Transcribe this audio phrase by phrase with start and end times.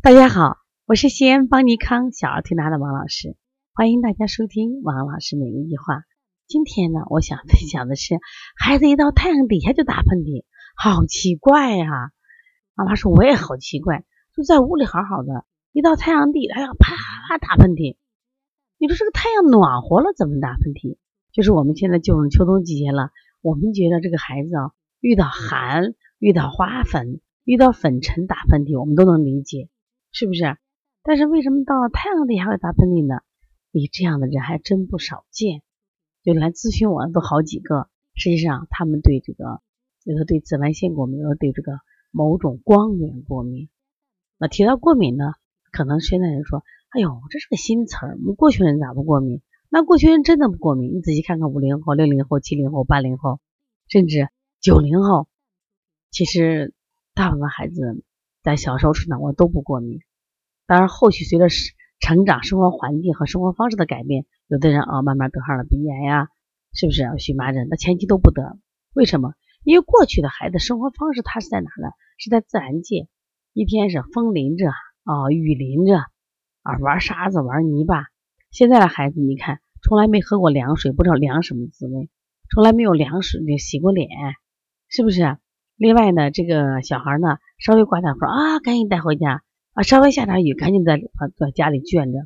[0.00, 3.36] 大家好，我是西安邦尼康小儿推拿的王老师，
[3.74, 6.04] 欢迎大家收听王老师每日一话。
[6.46, 8.14] 今天呢，我想分享的是，
[8.56, 10.44] 孩子一到太阳底下就打喷嚏，
[10.76, 12.12] 好奇怪呀！
[12.74, 14.04] 妈妈说我也好奇怪，
[14.36, 16.94] 就在屋里好好的，一到太阳底，他要啪
[17.28, 17.96] 啪打喷嚏。
[18.78, 20.96] 你说这个太阳暖和了，怎么打喷嚏？
[21.32, 23.10] 就是我们现在进入秋冬季节了，
[23.42, 24.70] 我们觉得这个孩子啊，
[25.00, 29.68] 遇到寒、遇到花粉、遇到粉尘打喷嚏，我们都能理解。
[30.18, 30.58] 是不是？
[31.04, 33.20] 但是为什么到了太阳底下会打喷嚏呢？
[33.70, 35.62] 你这样的人还真不少见，
[36.24, 37.88] 就来咨询我的都好几个。
[38.16, 39.60] 实际上，他们对这个，
[40.02, 41.78] 有的对紫外线过敏，有的对这个
[42.10, 43.68] 某种光源过敏。
[44.38, 45.34] 那提到过敏呢，
[45.70, 50.96] 可能现在人说：“哎呦，这是个新词儿，我们过去人咋不过敏？”那过去人真的不过敏。
[50.96, 53.38] 你仔细看看五零后、六零后、七零后、八零后，
[53.86, 55.28] 甚至九零后，
[56.10, 56.74] 其实
[57.14, 58.02] 大部分孩子。
[58.40, 59.98] 在小时候成长过都不过敏，
[60.68, 61.46] 当然后续随着
[61.98, 66.28] 成长、生活环境和生活方式的改变，有的人啊慢慢得上了鼻炎呀，
[66.74, 67.66] 是不是荨麻疹？
[67.70, 68.58] 那前期都不得，
[68.94, 69.32] 为什么？
[69.64, 71.88] 因为过去的孩子生活方式他是在哪呢？
[72.18, 73.08] 是在自然界，
[73.54, 78.04] 一天是风淋着啊，雨淋着啊，玩沙子、玩泥巴。
[78.50, 82.10] 现在的孩子，你看从来没喝过凉水，不知道凉什么滋味，
[82.54, 84.08] 从来没有凉水洗过脸，
[84.88, 85.38] 是不是？
[85.76, 89.42] 另外呢，这个小孩呢，稍微刮点风啊，赶紧带回家
[89.78, 90.98] 啊，稍微下点雨，赶紧在
[91.36, 92.18] 在家里圈着。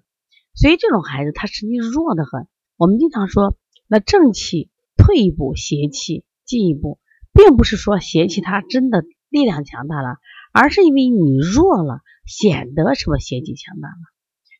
[0.55, 2.49] 所以这种孩子他身体弱得很。
[2.79, 3.55] 我们经常说，
[3.87, 6.99] 那正气退一步，邪气进一步，
[7.35, 10.17] 并不是说邪气他真的力量强大了，
[10.51, 13.97] 而是因为你弱了，显得什么邪气强大了。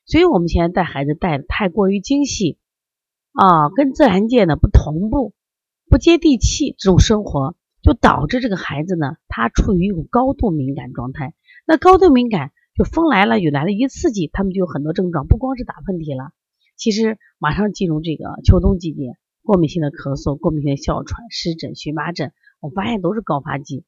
[0.05, 2.59] 所以我们现在带孩子带的太过于精细
[3.31, 5.33] 啊，跟自然界呢不同步，
[5.89, 7.55] 不接地气，这种生活。
[7.81, 11.33] 就导致这个孩子呢，他处于一种高度敏感状态。
[11.67, 16.31] 那高度敏感，就风来了雨来了，一刺激，他们就有很多症状，不光是打喷嚏了。
[16.75, 23.85] 其实马上进入这个秋冬季节，过敏性的咳嗽、过敏性哮喘、湿疹、荨麻疹，我发现都是高发季。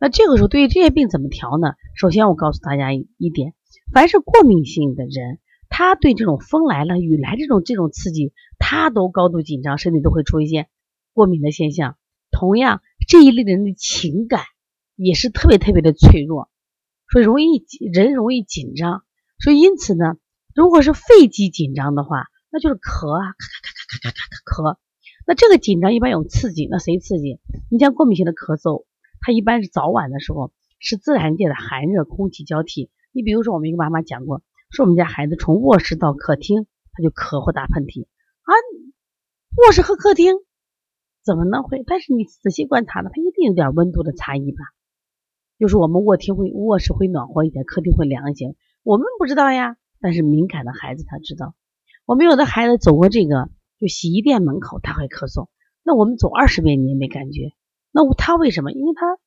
[0.00, 1.74] 那这个时候，对于这些病怎么调呢？
[1.94, 3.54] 首先，我告诉大家一点：
[3.92, 5.38] 凡是过敏性的人，
[5.68, 10.68] 他对这种风来了雨来这种这种刺激，他都高度紧张，身体都会出一些
[11.12, 11.96] 过敏的现象。
[12.30, 12.82] 同样。
[13.08, 14.40] 这一类人的情感
[14.96, 16.48] 也是特别特别的脆弱，
[17.12, 19.04] 所以容易人容易紧张，
[19.38, 20.16] 所以因此呢，
[20.54, 24.78] 如果是肺肌紧张的话，那就是咳啊，咔咔咔咔咔咔咔咳。
[25.26, 27.40] 那这个紧张一般有刺激，那谁刺激？
[27.70, 28.86] 你像过敏性的咳嗽，
[29.20, 32.90] 它一般是早晚的时候是自然界的寒热空气交替。
[33.12, 38.52] 你比如说，我们一个妈妈讲过，说我们家孩子从卧室到客厅他就咳或打喷嚏啊，
[39.66, 40.34] 卧室和客厅。
[41.24, 41.82] 怎么能会？
[41.84, 44.58] 但是你仔细观察呢，它一定有点温度的差异吧？
[45.58, 48.54] 就是我们卧厅会卧室会暖和一点，客厅会凉一些。
[48.82, 51.54] 我们不知道呀，但是敏感的孩子他知道。
[52.04, 55.48] 我们有的孩子走过这个就洗衣店门口他会咳嗽，
[55.82, 57.52] 那我们走二十遍你也没感觉。
[57.90, 58.70] 那他为什么？
[58.72, 59.18] 因为他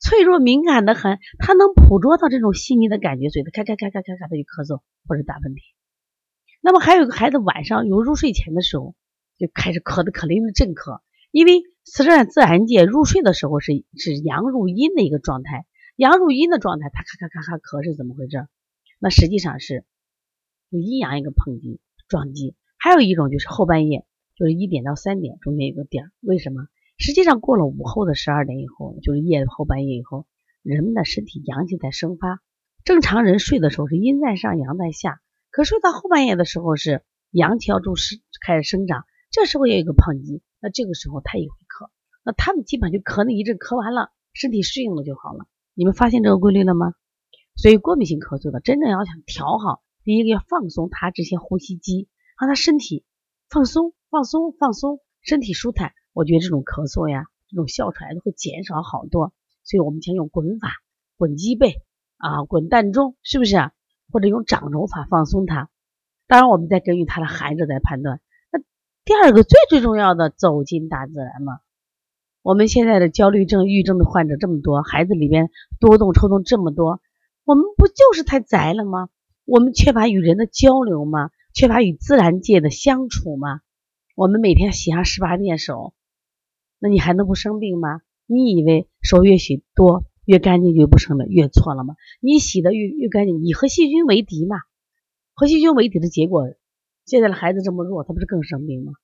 [0.00, 5.58] 脆弱敏感的很，他能捕捉到这种细腻的感觉，所以他咔咔咔咔咔咔他就咳嗽或者打喷嚏。
[6.62, 8.94] 那么还有个孩子晚上有入睡前的时候
[9.38, 11.00] 就开始咳的可怜的震咳。
[11.30, 11.62] 因为
[11.94, 15.66] 实际上自然界入睡的时候是是阳入阴的一个状态，
[15.96, 18.46] 阳入阴的状态，它咔咔咔咔咳是怎么回事？
[18.98, 19.84] 那实际上是
[20.70, 22.54] 阴阳一个碰击撞击。
[22.78, 24.06] 还有一种就是后半夜，
[24.36, 26.68] 就是一点到三点中间有个点儿，为什么？
[26.96, 30.26] 实际上过了午后的十二点以后，就是夜后半夜以后，
[30.62, 32.40] 人们的身体阳气在生发。
[32.84, 35.20] 正常人睡的时候是阴在上，阳在下，
[35.50, 40.42] 可睡到后半夜的时候是阳气要注生开始生长，这时候也有一个碰击。
[40.60, 41.54] 那这个时候他也会，
[42.24, 45.46] 那他们基本就咳那一阵，咳完了身体适应了就好了。
[45.74, 46.92] 你们发现这个规律了吗？
[47.56, 52.08] 所以过敏性咳嗽的真正要想调好，第一个要放松他这些呼吸肌，
[52.40, 53.04] 让他身体
[53.48, 55.92] 放松、放松、放松，身体舒坦。
[56.12, 59.32] 我觉得这种咳嗽呀，这种哮喘都会减少好多。
[59.64, 60.70] 所以我们先用滚法，
[61.16, 61.82] 滚脊背
[62.16, 63.56] 啊，滚膻中，是不是？
[64.10, 65.68] 或者用掌揉法放松它。
[66.26, 68.20] 当然，我们再根据他的寒热再判断。
[68.50, 68.58] 那
[69.04, 71.60] 第二个最最重要的，走进大自然嘛。
[72.48, 75.50] 我们现在的焦虑症、抑郁症的患者这么多，孩子里边
[75.80, 77.02] 多动、抽动这么多，
[77.44, 79.10] 我们不就是太宅了吗？
[79.44, 81.28] 我们缺乏与人的交流吗？
[81.52, 83.60] 缺乏与自然界的相处吗？
[84.14, 85.92] 我们每天洗上十八遍手，
[86.78, 88.00] 那你还能不生病吗？
[88.24, 91.96] 你以为手越洗多越干净就不生了，越错了吗？
[92.18, 94.56] 你洗的越越干净，你和细菌为敌嘛？
[95.34, 96.46] 和细菌为敌的结果。
[97.04, 98.94] 现在的孩子这么弱，他不是更生病吗？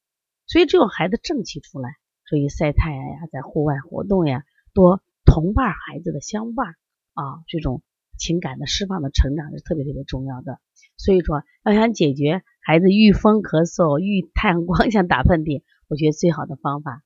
[0.46, 1.90] 所以只有孩子正气出来，
[2.26, 6.74] 所以晒太阳呀，在户外活动呀，多同伴孩子的相伴
[7.12, 7.82] 啊，这种
[8.18, 10.58] 情感的释放的成长是特别特别重要的。
[10.96, 17.02] 所以说，要想解决孩子遇风咳嗽、遇太阳光 想打喷嚏，我觉得最好的方法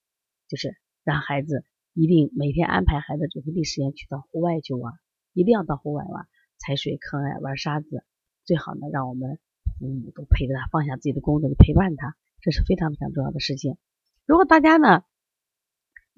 [0.46, 1.64] 就是让孩子
[1.94, 4.92] 一定每天安排孩子准备的时间去到户外去玩，
[5.32, 6.26] 一定要到户外玩，
[6.58, 8.04] 踩水坑啊，玩沙子。
[8.44, 9.38] 最好呢，让我们
[9.80, 13.76] 父母都陪着他，放下自己的工作去陪伴他，这是非常非常重要的事情。
[14.26, 15.02] 如果大家呢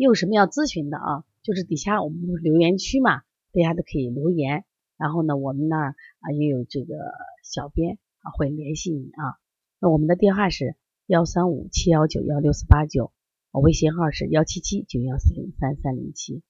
[0.05, 3.19] 有什么要咨询的啊，就是底下我们不是留言区嘛，
[3.53, 4.65] 大家都可以留言。
[4.97, 6.95] 然后呢，我们那儿啊也有这个
[7.43, 9.37] 小编啊会联系你啊。
[9.79, 10.75] 那我们的电话是
[11.07, 13.13] 幺三五七幺九幺六四八九，
[13.51, 16.43] 我微信号是幺七七九幺四零三三零七。